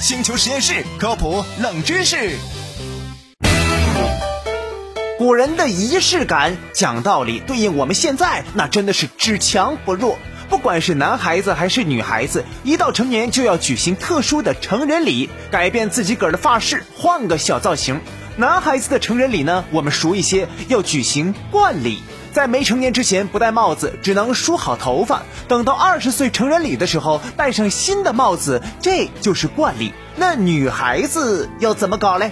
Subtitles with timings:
[0.00, 2.38] 星球实验室科普冷知识。
[5.18, 10.16] 古人的仪式感，讲道理，对应我们现在，那真的是只强不弱。
[10.48, 18.00] 不管是男孩子还是女孩子，一到成年就要举行特殊的成人礼，改变自己个儿的发饰，换个小造型。
[18.36, 22.04] 男孩子的成人礼呢，我们熟一些，要举行冠礼。
[22.32, 25.22] 在没成年之前不戴帽子，只能梳好头发。
[25.46, 29.92] 等到二十岁成人礼的时候，戴上新的帽子，这就是冠礼。
[30.16, 32.30] 那女孩子要怎么搞嘞？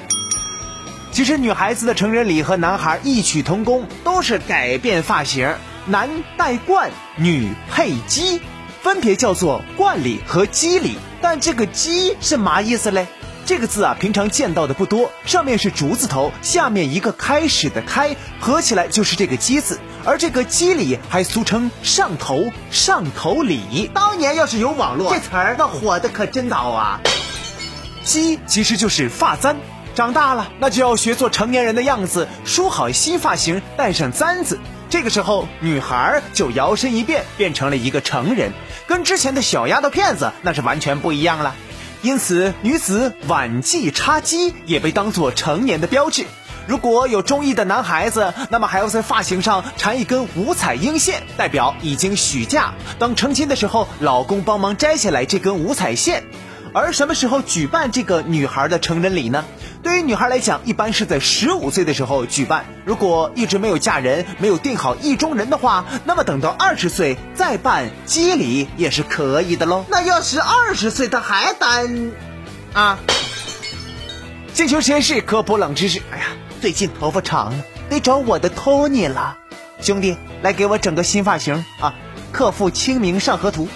[1.13, 5.55] 其实女孩子的成人礼和男孩异曲同工，都是改变发型，
[5.87, 8.39] 男戴冠，女配髻，
[8.83, 10.99] 分别叫做冠礼和髻礼。
[11.23, 13.07] 但这个髻是嘛意思嘞？
[13.47, 19.79] 这个字啊，平常见到的不多，上面是竹字头，下面一个开始的开，合起来就是这个鸡字。
[20.05, 23.89] 而这个髻礼还俗称上头上头礼。
[23.95, 27.01] 当年要是有网络，这词儿那火的可真早啊！
[28.03, 29.57] 鸡其实就是发簪。
[29.95, 34.59] 长大了，那就要学做成年人的样子，梳好新发型，戴上簪子。
[34.91, 38.53] 这个时候，女孩就摇身一变，变成了一个成人，
[38.89, 41.55] 跟之前的小丫头片子那是完全不一样了。
[42.07, 46.25] 因此，女子晚髻插髻也被当作成年的标志。
[46.69, 52.75] 如果有中意的男孩子，那么还要在发型上缠一根五彩缨线，代表已经许嫁。
[53.01, 56.23] 当成亲的时候，老公帮忙摘下来这根五彩线。
[56.73, 59.45] 而什么时候举办这个女孩的成人礼呢？
[59.87, 62.65] 对于女孩来讲，一般是在十五岁的时候举办。
[62.85, 69.85] 如果一直没有嫁人，没有定好意中人的话，那么等到二十岁再办接礼也是可以的喽。
[69.89, 72.11] 那要是二十岁他还单，
[72.73, 72.99] 啊？
[74.55, 76.03] 星球实验室科普冷知识。
[76.11, 76.25] 哎呀，
[76.61, 79.39] 最近头发长了，得找我的托尼了。
[79.81, 81.95] 兄弟，来给我整个新发型啊！
[82.33, 83.69] 克复清明上河图。